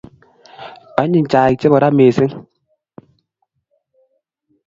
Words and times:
Anyiny 1.01 1.27
chaik 1.31 1.55
chebo 1.59 1.77
ra 1.83 1.89
mising 1.97 2.33